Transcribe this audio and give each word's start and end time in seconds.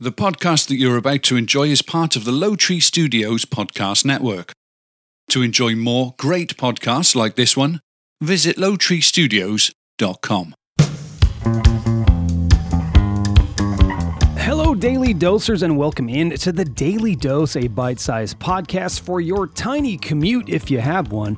The 0.00 0.10
podcast 0.10 0.66
that 0.66 0.76
you're 0.76 0.96
about 0.96 1.22
to 1.22 1.36
enjoy 1.36 1.68
is 1.68 1.80
part 1.80 2.16
of 2.16 2.24
the 2.24 2.32
Low 2.32 2.56
Tree 2.56 2.80
Studios 2.80 3.44
podcast 3.44 4.04
network. 4.04 4.52
To 5.28 5.40
enjoy 5.40 5.76
more 5.76 6.16
great 6.18 6.56
podcasts 6.56 7.14
like 7.14 7.36
this 7.36 7.56
one, 7.56 7.78
visit 8.20 8.56
lowtreestudios.com. 8.56 10.54
Hello, 14.36 14.74
Daily 14.74 15.14
Dosers, 15.14 15.62
and 15.62 15.78
welcome 15.78 16.08
in 16.08 16.30
to 16.30 16.50
the 16.50 16.64
Daily 16.64 17.14
Dose, 17.14 17.54
a 17.54 17.68
bite 17.68 18.00
sized 18.00 18.40
podcast 18.40 18.98
for 18.98 19.20
your 19.20 19.46
tiny 19.46 19.96
commute 19.96 20.48
if 20.48 20.72
you 20.72 20.80
have 20.80 21.12
one, 21.12 21.36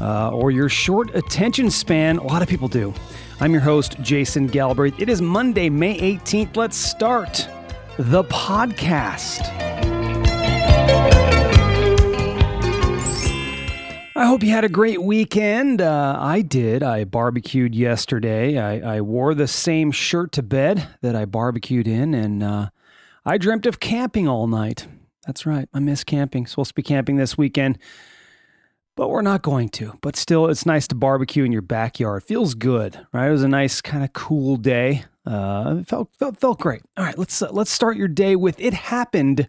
uh, 0.00 0.30
or 0.30 0.50
your 0.50 0.70
short 0.70 1.14
attention 1.14 1.70
span. 1.70 2.16
A 2.16 2.22
lot 2.22 2.40
of 2.40 2.48
people 2.48 2.66
do. 2.66 2.94
I'm 3.40 3.52
your 3.52 3.60
host, 3.60 4.00
Jason 4.00 4.46
Galbraith. 4.46 4.98
It 4.98 5.10
is 5.10 5.20
Monday, 5.20 5.68
May 5.68 5.98
18th. 6.16 6.56
Let's 6.56 6.78
start 6.78 7.46
the 8.04 8.24
podcast. 8.24 9.42
I 14.16 14.24
hope 14.24 14.42
you 14.42 14.48
had 14.48 14.64
a 14.64 14.70
great 14.70 15.02
weekend. 15.02 15.82
Uh, 15.82 16.16
I 16.18 16.40
did. 16.40 16.82
I 16.82 17.04
barbecued 17.04 17.74
yesterday. 17.74 18.58
I, 18.58 18.96
I, 18.96 19.00
wore 19.02 19.34
the 19.34 19.46
same 19.46 19.92
shirt 19.92 20.32
to 20.32 20.42
bed 20.42 20.88
that 21.02 21.14
I 21.14 21.26
barbecued 21.26 21.86
in, 21.86 22.14
and 22.14 22.42
uh, 22.42 22.70
I 23.26 23.36
dreamt 23.36 23.66
of 23.66 23.80
camping 23.80 24.26
all 24.26 24.46
night. 24.46 24.86
That's 25.26 25.44
right. 25.44 25.68
I 25.74 25.80
miss 25.80 26.02
camping. 26.02 26.46
Supposed 26.46 26.70
to 26.70 26.74
be 26.74 26.82
camping 26.82 27.16
this 27.16 27.36
weekend, 27.36 27.78
but 29.00 29.08
we're 29.08 29.22
not 29.22 29.40
going 29.40 29.70
to. 29.70 29.98
But 30.02 30.14
still, 30.14 30.48
it's 30.48 30.66
nice 30.66 30.86
to 30.88 30.94
barbecue 30.94 31.42
in 31.42 31.52
your 31.52 31.62
backyard. 31.62 32.22
Feels 32.22 32.52
good, 32.52 33.00
right? 33.14 33.28
It 33.28 33.32
was 33.32 33.42
a 33.42 33.48
nice 33.48 33.80
kind 33.80 34.04
of 34.04 34.12
cool 34.12 34.58
day. 34.58 35.06
Uh, 35.24 35.82
felt, 35.84 36.10
felt 36.18 36.38
felt 36.38 36.60
great. 36.60 36.82
All 36.98 37.04
right, 37.06 37.16
let's 37.16 37.40
uh, 37.40 37.48
let's 37.50 37.70
start 37.70 37.96
your 37.96 38.08
day 38.08 38.36
with 38.36 38.60
it 38.60 38.74
happened 38.74 39.48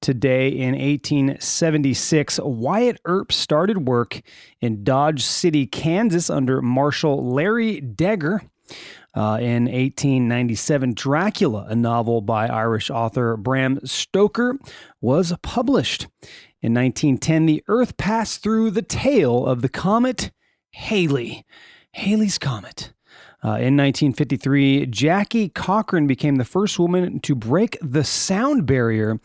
today 0.00 0.48
in 0.48 0.72
1876. 0.72 2.40
Wyatt 2.42 3.00
Earp 3.04 3.30
started 3.30 3.86
work 3.86 4.20
in 4.60 4.82
Dodge 4.82 5.22
City, 5.24 5.64
Kansas, 5.64 6.28
under 6.28 6.60
Marshal 6.60 7.24
Larry 7.32 7.80
Deger. 7.80 8.40
Uh, 9.14 9.38
in 9.40 9.64
1897, 9.64 10.92
Dracula, 10.94 11.66
a 11.68 11.74
novel 11.74 12.20
by 12.20 12.46
Irish 12.46 12.90
author 12.90 13.36
Bram 13.36 13.80
Stoker, 13.84 14.58
was 15.00 15.32
published. 15.42 16.06
In 16.60 16.74
1910, 16.74 17.46
the 17.46 17.62
Earth 17.68 17.96
passed 17.96 18.42
through 18.42 18.70
the 18.72 18.82
tail 18.82 19.46
of 19.46 19.62
the 19.62 19.68
comet 19.68 20.32
Halley. 20.72 21.44
Halley's 21.92 22.38
Comet. 22.38 22.92
Uh, 23.44 23.54
in 23.62 23.76
1953, 23.76 24.86
Jackie 24.86 25.48
Cochran 25.48 26.08
became 26.08 26.36
the 26.36 26.44
first 26.44 26.78
woman 26.78 27.20
to 27.20 27.36
break 27.36 27.78
the 27.80 28.02
sound 28.02 28.66
barrier. 28.66 29.20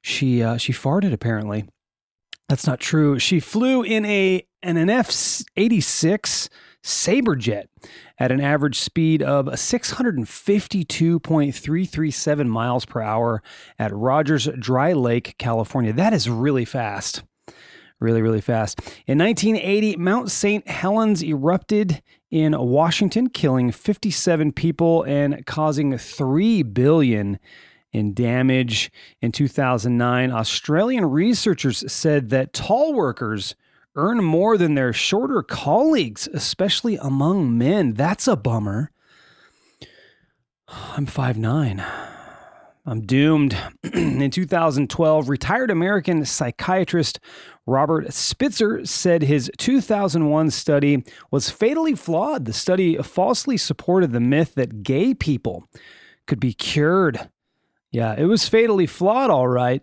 She 0.00 0.42
uh, 0.42 0.56
she 0.56 0.72
farted 0.72 1.12
apparently. 1.12 1.68
That's 2.48 2.66
not 2.66 2.78
true. 2.78 3.18
She 3.18 3.40
flew 3.40 3.82
in 3.82 4.04
a 4.04 4.46
an, 4.66 4.76
an 4.76 4.90
F-86 4.90 6.48
Sabrejet 6.82 7.66
at 8.18 8.32
an 8.32 8.40
average 8.40 8.80
speed 8.80 9.22
of 9.22 9.46
652.337 9.46 12.46
miles 12.46 12.84
per 12.84 13.00
hour 13.00 13.44
at 13.78 13.94
Rogers 13.94 14.48
Dry 14.58 14.92
Lake, 14.92 15.36
California. 15.38 15.92
That 15.92 16.12
is 16.12 16.28
really 16.28 16.64
fast 16.64 17.22
really, 17.98 18.20
really 18.20 18.42
fast. 18.42 18.78
In 19.06 19.16
1980, 19.18 19.96
Mount 19.96 20.30
St. 20.30 20.68
Helens 20.68 21.24
erupted 21.24 22.02
in 22.30 22.54
Washington, 22.58 23.30
killing 23.30 23.70
57 23.70 24.52
people 24.52 25.02
and 25.04 25.46
causing 25.46 25.96
3 25.96 26.62
billion 26.62 27.38
in 27.92 28.12
damage. 28.12 28.90
In 29.22 29.32
2009, 29.32 30.30
Australian 30.30 31.06
researchers 31.06 31.90
said 31.90 32.28
that 32.30 32.52
tall 32.52 32.92
workers 32.92 33.54
earn 33.96 34.22
more 34.22 34.56
than 34.56 34.74
their 34.74 34.92
shorter 34.92 35.42
colleagues, 35.42 36.28
especially 36.32 36.96
among 36.96 37.56
men. 37.58 37.94
That's 37.94 38.28
a 38.28 38.36
bummer. 38.36 38.90
I'm 40.68 41.06
5'9. 41.06 41.84
I'm 42.88 43.00
doomed. 43.00 43.56
in 43.92 44.30
2012, 44.30 45.28
retired 45.28 45.70
American 45.70 46.24
psychiatrist 46.24 47.18
Robert 47.66 48.12
Spitzer 48.12 48.86
said 48.86 49.22
his 49.22 49.50
2001 49.58 50.50
study 50.50 51.02
was 51.32 51.50
fatally 51.50 51.96
flawed. 51.96 52.44
The 52.44 52.52
study 52.52 52.96
falsely 52.98 53.56
supported 53.56 54.12
the 54.12 54.20
myth 54.20 54.54
that 54.54 54.84
gay 54.84 55.14
people 55.14 55.64
could 56.26 56.38
be 56.38 56.52
cured. 56.52 57.28
Yeah, 57.90 58.14
it 58.16 58.26
was 58.26 58.48
fatally 58.48 58.86
flawed, 58.86 59.30
all 59.30 59.48
right. 59.48 59.82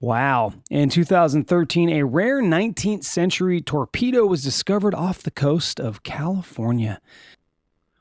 Wow. 0.00 0.54
In 0.70 0.90
2013, 0.90 1.90
a 1.90 2.04
rare 2.04 2.40
19th 2.40 3.04
century 3.04 3.60
torpedo 3.60 4.26
was 4.26 4.44
discovered 4.44 4.94
off 4.94 5.22
the 5.22 5.30
coast 5.30 5.80
of 5.80 6.04
California. 6.04 7.00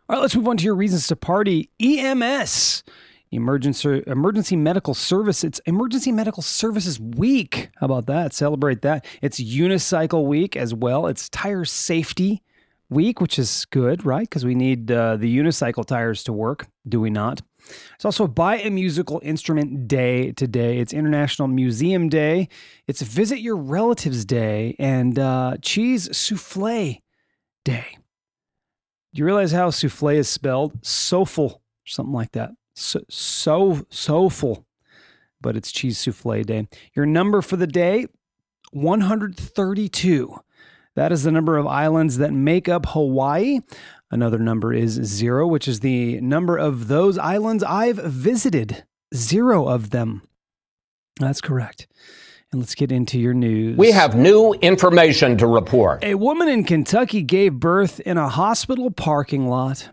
All 0.07 0.15
right, 0.15 0.21
let's 0.21 0.35
move 0.35 0.47
on 0.47 0.57
to 0.57 0.63
your 0.63 0.75
reasons 0.75 1.07
to 1.07 1.15
party. 1.15 1.71
EMS 1.79 2.83
emergency 3.31 4.03
emergency 4.07 4.55
medical 4.55 4.93
service. 4.93 5.43
It's 5.43 5.59
emergency 5.59 6.11
medical 6.11 6.43
services 6.43 6.99
week. 6.99 7.69
How 7.77 7.85
about 7.85 8.05
that? 8.07 8.33
Celebrate 8.33 8.81
that. 8.83 9.05
It's 9.21 9.39
unicycle 9.39 10.25
week 10.25 10.55
as 10.55 10.73
well. 10.73 11.07
It's 11.07 11.29
tire 11.29 11.65
safety 11.65 12.41
week, 12.89 13.19
which 13.19 13.37
is 13.37 13.65
good, 13.65 14.05
right? 14.05 14.27
Because 14.27 14.45
we 14.45 14.55
need 14.55 14.91
uh, 14.91 15.17
the 15.17 15.35
unicycle 15.37 15.85
tires 15.85 16.23
to 16.25 16.33
work. 16.33 16.67
Do 16.87 17.01
we 17.01 17.09
not? 17.09 17.41
It's 17.95 18.05
also 18.05 18.27
Buy 18.27 18.57
a 18.57 18.69
Musical 18.69 19.19
Instrument 19.23 19.87
Day 19.87 20.31
today. 20.31 20.79
It's 20.79 20.93
International 20.93 21.47
Museum 21.47 22.09
Day. 22.09 22.49
It's 22.87 23.01
Visit 23.01 23.39
Your 23.39 23.57
Relatives 23.57 24.25
Day 24.25 24.75
and 24.79 25.17
uh, 25.17 25.57
Cheese 25.61 26.09
Souffle 26.09 27.01
Day. 27.65 27.97
Do 29.13 29.19
you 29.19 29.25
realize 29.25 29.51
how 29.51 29.69
souffle 29.69 30.09
is 30.09 30.29
spelled? 30.29 30.85
Soulful, 30.85 31.61
something 31.85 32.13
like 32.13 32.31
that 32.33 32.51
so 32.77 33.85
so. 33.89 34.65
But 35.39 35.55
it's 35.55 35.71
cheese 35.71 35.97
souffle 35.97 36.43
day. 36.43 36.67
Your 36.95 37.05
number 37.05 37.41
for 37.41 37.57
the 37.57 37.67
day 37.67 38.07
132. 38.71 40.39
That 40.95 41.11
is 41.11 41.23
the 41.23 41.31
number 41.31 41.57
of 41.57 41.67
islands 41.67 42.17
that 42.17 42.33
make 42.33 42.67
up 42.67 42.87
Hawaii. 42.87 43.59
Another 44.09 44.37
number 44.37 44.73
is 44.73 44.91
zero, 44.91 45.45
which 45.45 45.67
is 45.67 45.81
the 45.81 46.21
number 46.21 46.57
of 46.57 46.87
those 46.87 47.17
islands 47.17 47.63
I've 47.63 47.97
visited. 47.97 48.85
Zero 49.13 49.67
of 49.67 49.89
them. 49.89 50.21
That's 51.19 51.41
correct. 51.41 51.87
And 52.51 52.61
let's 52.61 52.75
get 52.75 52.91
into 52.91 53.19
your 53.19 53.33
news. 53.33 53.77
We 53.77 53.91
have 53.91 54.15
new 54.15 54.53
information 54.53 55.37
to 55.39 55.47
report. 55.47 56.03
A 56.03 56.15
woman 56.15 56.47
in 56.47 56.63
Kentucky 56.63 57.21
gave 57.21 57.53
birth 57.53 57.99
in 57.99 58.17
a 58.17 58.29
hospital 58.29 58.89
parking 58.91 59.47
lot. 59.47 59.89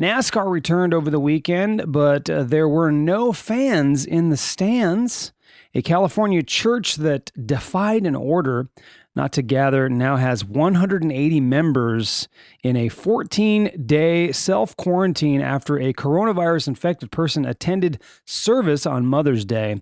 NASCAR 0.00 0.48
returned 0.48 0.94
over 0.94 1.10
the 1.10 1.20
weekend, 1.20 1.84
but 1.88 2.30
uh, 2.30 2.44
there 2.44 2.68
were 2.68 2.92
no 2.92 3.32
fans 3.32 4.06
in 4.06 4.30
the 4.30 4.36
stands. 4.36 5.32
A 5.74 5.82
California 5.82 6.42
church 6.42 6.96
that 6.96 7.30
defied 7.46 8.04
an 8.04 8.16
order 8.16 8.68
not 9.14 9.32
to 9.34 9.42
gather 9.42 9.88
now 9.88 10.16
has 10.16 10.44
180 10.44 11.40
members 11.40 12.28
in 12.62 12.76
a 12.76 12.88
14 12.88 13.84
day 13.86 14.32
self 14.32 14.76
quarantine 14.76 15.40
after 15.40 15.78
a 15.78 15.92
coronavirus 15.92 16.68
infected 16.68 17.10
person 17.10 17.44
attended 17.44 18.00
service 18.24 18.86
on 18.86 19.06
Mother's 19.06 19.44
Day. 19.44 19.80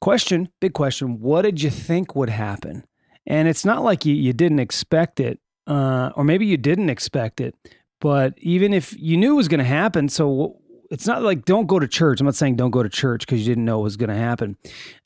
Question, 0.00 0.48
big 0.60 0.72
question, 0.72 1.20
what 1.20 1.42
did 1.42 1.62
you 1.62 1.70
think 1.70 2.14
would 2.14 2.30
happen? 2.30 2.84
And 3.26 3.48
it's 3.48 3.64
not 3.64 3.84
like 3.84 4.04
you, 4.04 4.14
you 4.14 4.32
didn't 4.32 4.58
expect 4.58 5.20
it, 5.20 5.38
uh, 5.68 6.10
or 6.16 6.24
maybe 6.24 6.46
you 6.46 6.56
didn't 6.56 6.90
expect 6.90 7.40
it. 7.40 7.54
But 8.00 8.34
even 8.38 8.74
if 8.74 8.96
you 8.98 9.16
knew 9.16 9.34
it 9.34 9.36
was 9.36 9.46
going 9.46 9.58
to 9.58 9.64
happen, 9.64 10.08
so 10.08 10.60
it's 10.92 11.06
not 11.06 11.22
like 11.22 11.46
don't 11.46 11.66
go 11.66 11.78
to 11.78 11.88
church. 11.88 12.20
I'm 12.20 12.26
not 12.26 12.34
saying 12.34 12.56
don't 12.56 12.70
go 12.70 12.82
to 12.82 12.88
church 12.88 13.26
because 13.26 13.40
you 13.40 13.46
didn't 13.46 13.64
know 13.64 13.80
it 13.80 13.84
was 13.84 13.96
going 13.96 14.10
to 14.10 14.14
happen. 14.14 14.58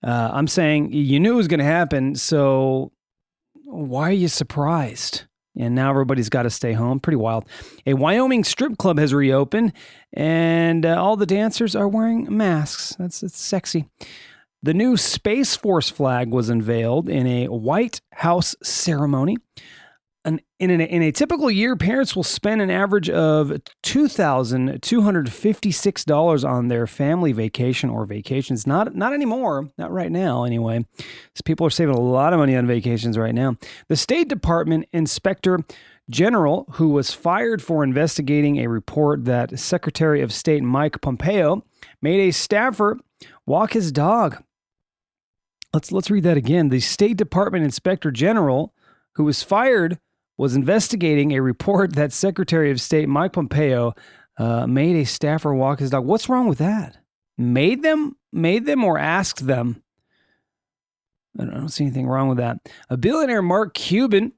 Uh, 0.02 0.30
I'm 0.32 0.48
saying 0.48 0.92
you 0.92 1.20
knew 1.20 1.34
it 1.34 1.36
was 1.36 1.48
going 1.48 1.60
to 1.60 1.64
happen, 1.64 2.16
so 2.16 2.90
why 3.64 4.10
are 4.10 4.12
you 4.12 4.26
surprised? 4.26 5.24
And 5.56 5.76
now 5.76 5.88
everybody's 5.90 6.28
got 6.28 6.42
to 6.42 6.50
stay 6.50 6.72
home. 6.72 6.98
Pretty 6.98 7.16
wild. 7.16 7.48
A 7.86 7.94
Wyoming 7.94 8.42
strip 8.42 8.76
club 8.78 8.98
has 8.98 9.14
reopened, 9.14 9.72
and 10.12 10.84
uh, 10.84 11.00
all 11.00 11.16
the 11.16 11.24
dancers 11.24 11.76
are 11.76 11.88
wearing 11.88 12.36
masks. 12.36 12.96
That's, 12.98 13.20
that's 13.20 13.38
sexy. 13.38 13.86
The 14.62 14.74
new 14.74 14.96
Space 14.96 15.54
Force 15.54 15.88
flag 15.88 16.30
was 16.30 16.48
unveiled 16.48 17.08
in 17.08 17.28
a 17.28 17.46
White 17.46 18.00
House 18.12 18.56
ceremony 18.60 19.36
an, 20.26 20.40
in, 20.58 20.70
an, 20.70 20.80
in 20.80 21.02
a 21.02 21.12
typical 21.12 21.50
year, 21.50 21.76
parents 21.76 22.16
will 22.16 22.24
spend 22.24 22.60
an 22.60 22.70
average 22.70 23.08
of 23.08 23.52
$2,256 23.84 26.48
on 26.48 26.68
their 26.68 26.86
family 26.86 27.32
vacation 27.32 27.88
or 27.88 28.04
vacations. 28.04 28.66
Not, 28.66 28.94
not 28.96 29.14
anymore, 29.14 29.70
not 29.78 29.92
right 29.92 30.10
now, 30.10 30.44
anyway. 30.44 30.84
So 30.98 31.42
people 31.44 31.66
are 31.66 31.70
saving 31.70 31.94
a 31.94 32.00
lot 32.00 32.32
of 32.32 32.40
money 32.40 32.56
on 32.56 32.66
vacations 32.66 33.16
right 33.16 33.34
now. 33.34 33.56
The 33.88 33.96
State 33.96 34.28
Department 34.28 34.88
Inspector 34.92 35.60
General, 36.10 36.66
who 36.72 36.88
was 36.88 37.12
fired 37.12 37.62
for 37.62 37.84
investigating 37.84 38.58
a 38.58 38.68
report 38.68 39.24
that 39.24 39.58
Secretary 39.58 40.22
of 40.22 40.32
State 40.32 40.62
Mike 40.62 41.00
Pompeo 41.00 41.64
made 42.02 42.28
a 42.28 42.32
staffer 42.32 42.98
walk 43.46 43.72
his 43.74 43.92
dog. 43.92 44.42
Let's 45.72 45.92
let's 45.92 46.10
read 46.10 46.24
that 46.24 46.36
again. 46.36 46.68
The 46.68 46.80
State 46.80 47.16
Department 47.16 47.64
Inspector 47.64 48.10
General, 48.12 48.74
who 49.14 49.24
was 49.24 49.42
fired, 49.42 49.98
was 50.36 50.56
investigating 50.56 51.32
a 51.32 51.40
report 51.40 51.94
that 51.94 52.12
Secretary 52.12 52.70
of 52.70 52.80
State 52.80 53.08
Mike 53.08 53.32
Pompeo 53.32 53.94
uh, 54.38 54.66
made 54.66 54.96
a 54.96 55.04
staffer 55.04 55.54
walk 55.54 55.78
his 55.78 55.90
dog. 55.90 56.04
What's 56.04 56.28
wrong 56.28 56.46
with 56.46 56.58
that? 56.58 56.98
Made 57.38 57.82
them, 57.82 58.16
made 58.32 58.66
them, 58.66 58.84
or 58.84 58.98
asked 58.98 59.46
them? 59.46 59.82
I 61.38 61.44
don't 61.44 61.68
see 61.68 61.84
anything 61.84 62.06
wrong 62.06 62.28
with 62.28 62.38
that. 62.38 62.58
A 62.88 62.96
billionaire 62.96 63.42
Mark 63.42 63.74
Cuban 63.74 64.32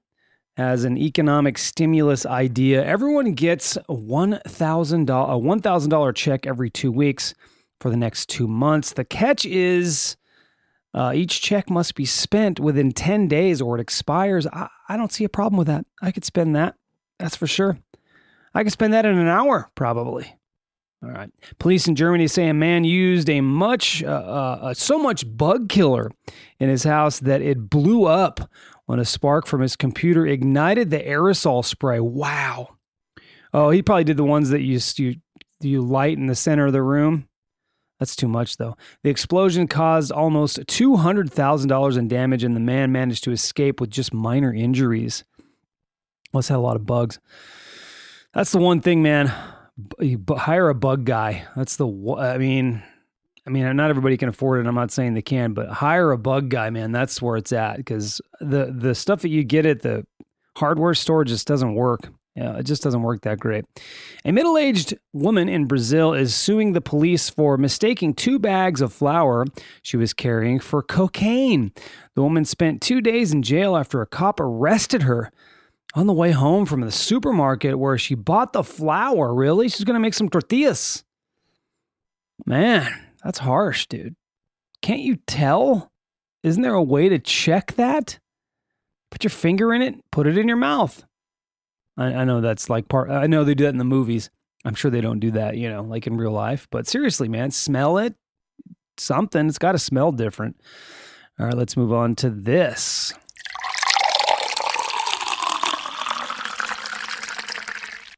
has 0.56 0.84
an 0.84 0.98
economic 0.98 1.56
stimulus 1.56 2.26
idea. 2.26 2.84
Everyone 2.84 3.32
gets 3.32 3.76
a 3.76 3.94
$1,000 3.94 4.42
a 4.44 5.04
$1,000 5.04 6.14
check 6.16 6.46
every 6.46 6.70
2 6.70 6.90
weeks 6.90 7.34
for 7.80 7.90
the 7.90 7.96
next 7.96 8.28
2 8.30 8.48
months. 8.48 8.92
The 8.92 9.04
catch 9.04 9.46
is 9.46 10.16
uh, 10.94 11.12
each 11.14 11.40
check 11.40 11.68
must 11.70 11.94
be 11.94 12.04
spent 12.04 12.58
within 12.58 12.92
10 12.92 13.28
days 13.28 13.60
or 13.60 13.78
it 13.78 13.80
expires. 13.80 14.46
I, 14.46 14.68
I 14.88 14.96
don't 14.96 15.12
see 15.12 15.24
a 15.24 15.28
problem 15.28 15.58
with 15.58 15.66
that. 15.66 15.84
I 16.00 16.10
could 16.10 16.24
spend 16.24 16.56
that. 16.56 16.74
That's 17.18 17.36
for 17.36 17.46
sure. 17.46 17.78
I 18.54 18.62
could 18.62 18.72
spend 18.72 18.94
that 18.94 19.06
in 19.06 19.18
an 19.18 19.28
hour, 19.28 19.70
probably. 19.74 20.38
All 21.02 21.10
right. 21.10 21.30
Police 21.58 21.86
in 21.86 21.94
Germany 21.94 22.26
say 22.26 22.48
a 22.48 22.54
man 22.54 22.82
used 22.84 23.30
a 23.30 23.40
much, 23.40 24.02
uh, 24.02 24.08
uh, 24.08 24.74
so 24.74 24.98
much 24.98 25.24
bug 25.36 25.68
killer 25.68 26.10
in 26.58 26.68
his 26.68 26.82
house 26.84 27.20
that 27.20 27.40
it 27.40 27.70
blew 27.70 28.04
up 28.04 28.50
when 28.86 28.98
a 28.98 29.04
spark 29.04 29.46
from 29.46 29.60
his 29.60 29.76
computer 29.76 30.26
ignited 30.26 30.90
the 30.90 30.98
aerosol 30.98 31.64
spray. 31.64 32.00
Wow. 32.00 32.76
Oh, 33.52 33.70
he 33.70 33.82
probably 33.82 34.04
did 34.04 34.16
the 34.16 34.24
ones 34.24 34.50
that 34.50 34.62
you 34.62 34.80
you 34.96 35.16
you 35.60 35.80
light 35.82 36.16
in 36.16 36.26
the 36.26 36.34
center 36.34 36.66
of 36.66 36.72
the 36.72 36.82
room. 36.82 37.28
That's 37.98 38.14
too 38.14 38.28
much, 38.28 38.56
though. 38.56 38.76
The 39.02 39.10
explosion 39.10 39.66
caused 39.66 40.12
almost 40.12 40.58
$200,000 40.58 41.98
in 41.98 42.08
damage, 42.08 42.44
and 42.44 42.54
the 42.54 42.60
man 42.60 42.92
managed 42.92 43.24
to 43.24 43.32
escape 43.32 43.80
with 43.80 43.90
just 43.90 44.14
minor 44.14 44.52
injuries. 44.52 45.24
Must 46.32 46.48
have 46.48 46.58
a 46.58 46.62
lot 46.62 46.76
of 46.76 46.86
bugs. 46.86 47.18
That's 48.34 48.52
the 48.52 48.58
one 48.58 48.80
thing, 48.80 49.02
man. 49.02 49.32
You 49.98 50.22
hire 50.28 50.68
a 50.68 50.74
bug 50.74 51.04
guy. 51.04 51.46
That's 51.56 51.76
the. 51.76 51.86
I 52.18 52.38
mean, 52.38 52.82
I 53.46 53.50
mean, 53.50 53.76
not 53.76 53.90
everybody 53.90 54.16
can 54.16 54.28
afford 54.28 54.60
it. 54.60 54.68
I'm 54.68 54.74
not 54.74 54.90
saying 54.90 55.14
they 55.14 55.22
can, 55.22 55.54
but 55.54 55.68
hire 55.68 56.12
a 56.12 56.18
bug 56.18 56.50
guy, 56.50 56.68
man. 56.70 56.92
That's 56.92 57.22
where 57.22 57.36
it's 57.36 57.52
at 57.52 57.78
because 57.78 58.20
the 58.40 58.72
the 58.76 58.94
stuff 58.94 59.22
that 59.22 59.30
you 59.30 59.42
get 59.42 59.64
at 59.64 59.82
the 59.82 60.06
hardware 60.56 60.94
store 60.94 61.24
just 61.24 61.46
doesn't 61.46 61.74
work. 61.74 62.12
Yeah, 62.38 62.56
it 62.56 62.62
just 62.62 62.84
doesn't 62.84 63.02
work 63.02 63.22
that 63.22 63.40
great. 63.40 63.64
A 64.24 64.30
middle 64.30 64.56
aged 64.56 64.96
woman 65.12 65.48
in 65.48 65.66
Brazil 65.66 66.14
is 66.14 66.36
suing 66.36 66.72
the 66.72 66.80
police 66.80 67.28
for 67.28 67.56
mistaking 67.56 68.14
two 68.14 68.38
bags 68.38 68.80
of 68.80 68.92
flour 68.92 69.44
she 69.82 69.96
was 69.96 70.12
carrying 70.12 70.60
for 70.60 70.80
cocaine. 70.80 71.72
The 72.14 72.22
woman 72.22 72.44
spent 72.44 72.80
two 72.80 73.00
days 73.00 73.32
in 73.32 73.42
jail 73.42 73.76
after 73.76 74.00
a 74.00 74.06
cop 74.06 74.38
arrested 74.38 75.02
her 75.02 75.32
on 75.94 76.06
the 76.06 76.12
way 76.12 76.30
home 76.30 76.64
from 76.64 76.82
the 76.82 76.92
supermarket 76.92 77.76
where 77.76 77.98
she 77.98 78.14
bought 78.14 78.52
the 78.52 78.62
flour. 78.62 79.34
Really? 79.34 79.68
She's 79.68 79.82
going 79.82 79.94
to 79.94 80.00
make 80.00 80.14
some 80.14 80.28
tortillas. 80.28 81.02
Man, 82.46 82.88
that's 83.24 83.40
harsh, 83.40 83.88
dude. 83.88 84.14
Can't 84.80 85.00
you 85.00 85.16
tell? 85.26 85.90
Isn't 86.44 86.62
there 86.62 86.74
a 86.74 86.82
way 86.84 87.08
to 87.08 87.18
check 87.18 87.72
that? 87.72 88.20
Put 89.10 89.24
your 89.24 89.30
finger 89.30 89.74
in 89.74 89.82
it, 89.82 89.96
put 90.12 90.28
it 90.28 90.38
in 90.38 90.46
your 90.46 90.56
mouth. 90.56 91.04
I, 91.98 92.06
I 92.14 92.24
know 92.24 92.40
that's 92.40 92.70
like 92.70 92.88
part. 92.88 93.10
I 93.10 93.26
know 93.26 93.44
they 93.44 93.54
do 93.54 93.64
that 93.64 93.70
in 93.70 93.78
the 93.78 93.84
movies. 93.84 94.30
I'm 94.64 94.74
sure 94.74 94.90
they 94.90 95.02
don't 95.02 95.20
do 95.20 95.32
that, 95.32 95.56
you 95.58 95.68
know, 95.68 95.82
like 95.82 96.06
in 96.06 96.16
real 96.16 96.32
life. 96.32 96.66
But 96.70 96.86
seriously, 96.86 97.28
man, 97.28 97.50
smell 97.50 97.98
it. 97.98 98.14
Something. 98.96 99.48
It's 99.48 99.58
got 99.58 99.72
to 99.72 99.78
smell 99.78 100.12
different. 100.12 100.60
All 101.38 101.46
right, 101.46 101.54
let's 101.54 101.76
move 101.76 101.92
on 101.92 102.14
to 102.16 102.30
this. 102.30 103.12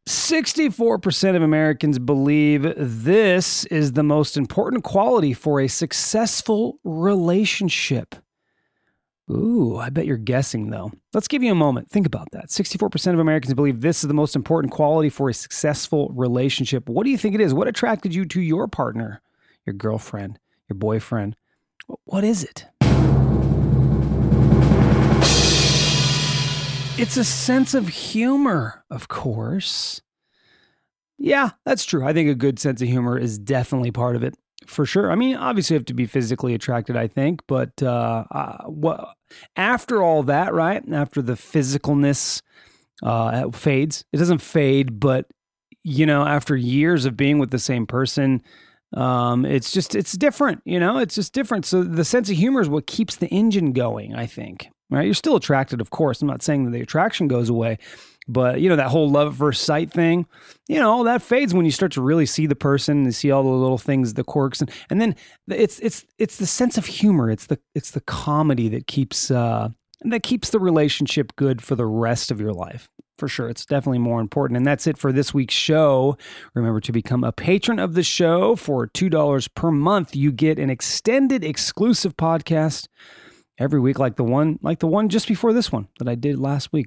Sixty-four 0.06 0.98
percent 0.98 1.36
of 1.36 1.42
Americans 1.42 1.98
believe 1.98 2.72
this 2.76 3.64
is 3.66 3.92
the 3.92 4.04
most 4.04 4.36
important 4.36 4.84
quality 4.84 5.34
for 5.34 5.60
a 5.60 5.68
successful 5.68 6.78
relationship. 6.84 8.14
Ooh, 9.30 9.76
I 9.76 9.90
bet 9.90 10.06
you're 10.06 10.16
guessing 10.16 10.70
though. 10.70 10.90
Let's 11.14 11.28
give 11.28 11.42
you 11.42 11.52
a 11.52 11.56
moment. 11.56 11.88
Think 11.88 12.04
about 12.04 12.28
that. 12.32 12.48
64% 12.48 13.12
of 13.12 13.20
Americans 13.20 13.54
believe 13.54 13.80
this 13.80 14.02
is 14.02 14.08
the 14.08 14.14
most 14.14 14.34
important 14.34 14.72
quality 14.72 15.08
for 15.08 15.28
a 15.28 15.34
successful 15.34 16.08
relationship. 16.16 16.88
What 16.88 17.04
do 17.04 17.10
you 17.10 17.18
think 17.18 17.36
it 17.36 17.40
is? 17.40 17.54
What 17.54 17.68
attracted 17.68 18.12
you 18.12 18.24
to 18.24 18.40
your 18.40 18.66
partner, 18.66 19.22
your 19.64 19.74
girlfriend, 19.74 20.40
your 20.68 20.76
boyfriend? 20.76 21.36
What 22.04 22.24
is 22.24 22.42
it? 22.42 22.66
It's 26.98 27.16
a 27.16 27.24
sense 27.24 27.72
of 27.72 27.88
humor, 27.88 28.84
of 28.90 29.06
course. 29.06 30.02
Yeah, 31.18 31.50
that's 31.64 31.84
true. 31.84 32.04
I 32.04 32.12
think 32.12 32.28
a 32.28 32.34
good 32.34 32.58
sense 32.58 32.82
of 32.82 32.88
humor 32.88 33.16
is 33.16 33.38
definitely 33.38 33.92
part 33.92 34.16
of 34.16 34.24
it 34.24 34.34
for 34.66 34.86
sure. 34.86 35.10
I 35.10 35.14
mean, 35.14 35.36
obviously, 35.36 35.74
you 35.74 35.78
have 35.78 35.86
to 35.86 35.94
be 35.94 36.06
physically 36.06 36.54
attracted, 36.54 36.96
I 36.96 37.06
think, 37.06 37.42
but 37.46 37.82
uh, 37.82 38.24
uh, 38.30 38.64
what 38.64 39.14
after 39.56 40.02
all 40.02 40.22
that, 40.24 40.52
right? 40.52 40.82
After 40.92 41.22
the 41.22 41.34
physicalness 41.34 42.42
uh, 43.02 43.50
fades, 43.50 44.04
it 44.12 44.18
doesn't 44.18 44.42
fade, 44.42 45.00
but 45.00 45.26
you 45.82 46.04
know, 46.06 46.26
after 46.26 46.56
years 46.56 47.06
of 47.06 47.16
being 47.16 47.38
with 47.38 47.50
the 47.50 47.58
same 47.58 47.86
person, 47.86 48.42
um, 48.94 49.46
it's 49.46 49.72
just 49.72 49.94
it's 49.94 50.12
different. 50.12 50.60
You 50.64 50.80
know, 50.80 50.98
it's 50.98 51.14
just 51.14 51.32
different. 51.32 51.64
So 51.64 51.82
the 51.82 52.04
sense 52.04 52.28
of 52.28 52.36
humor 52.36 52.60
is 52.60 52.68
what 52.68 52.86
keeps 52.86 53.16
the 53.16 53.28
engine 53.28 53.72
going. 53.72 54.14
I 54.14 54.26
think. 54.26 54.68
Right? 54.90 55.04
You're 55.04 55.14
still 55.14 55.36
attracted, 55.36 55.80
of 55.80 55.90
course. 55.90 56.20
I'm 56.20 56.26
not 56.26 56.42
saying 56.42 56.64
that 56.64 56.72
the 56.72 56.80
attraction 56.80 57.28
goes 57.28 57.48
away, 57.48 57.78
but 58.28 58.60
you 58.60 58.68
know 58.68 58.76
that 58.76 58.88
whole 58.88 59.10
love 59.10 59.32
at 59.32 59.38
first 59.38 59.62
sight 59.62 59.90
thing, 59.90 60.26
you 60.68 60.78
know 60.78 61.04
that 61.04 61.22
fades 61.22 61.54
when 61.54 61.64
you 61.64 61.70
start 61.70 61.92
to 61.92 62.02
really 62.02 62.26
see 62.26 62.46
the 62.46 62.54
person 62.54 63.04
and 63.04 63.14
see 63.14 63.30
all 63.30 63.42
the 63.42 63.48
little 63.48 63.78
things, 63.78 64.14
the 64.14 64.24
quirks, 64.24 64.60
and 64.60 64.70
and 64.90 65.00
then 65.00 65.16
it's 65.48 65.78
it's 65.80 66.04
it's 66.18 66.36
the 66.36 66.46
sense 66.46 66.78
of 66.78 66.86
humor. 66.86 67.30
It's 67.30 67.46
the 67.46 67.58
it's 67.74 67.90
the 67.90 68.00
comedy 68.02 68.68
that 68.68 68.86
keeps 68.86 69.30
uh, 69.30 69.70
that 70.02 70.22
keeps 70.22 70.50
the 70.50 70.60
relationship 70.60 71.34
good 71.36 71.62
for 71.62 71.74
the 71.74 71.86
rest 71.86 72.30
of 72.30 72.40
your 72.40 72.52
life. 72.52 72.88
For 73.18 73.28
sure, 73.28 73.50
it's 73.50 73.66
definitely 73.66 73.98
more 73.98 74.20
important. 74.20 74.56
And 74.56 74.66
that's 74.66 74.86
it 74.86 74.96
for 74.96 75.12
this 75.12 75.34
week's 75.34 75.52
show. 75.52 76.16
Remember 76.54 76.80
to 76.80 76.92
become 76.92 77.22
a 77.22 77.32
patron 77.32 77.78
of 77.78 77.92
the 77.92 78.02
show 78.02 78.56
for 78.56 78.86
two 78.86 79.10
dollars 79.10 79.46
per 79.48 79.70
month. 79.70 80.16
You 80.16 80.32
get 80.32 80.58
an 80.58 80.70
extended, 80.70 81.44
exclusive 81.44 82.16
podcast 82.16 82.88
every 83.58 83.78
week, 83.78 83.98
like 83.98 84.16
the 84.16 84.24
one 84.24 84.58
like 84.62 84.78
the 84.78 84.86
one 84.86 85.08
just 85.08 85.28
before 85.28 85.52
this 85.52 85.70
one 85.70 85.88
that 85.98 86.08
I 86.08 86.14
did 86.14 86.38
last 86.38 86.72
week. 86.72 86.86